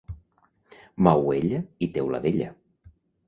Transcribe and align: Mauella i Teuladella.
Mauella 1.07 1.61
i 1.87 1.91
Teuladella. 1.99 2.51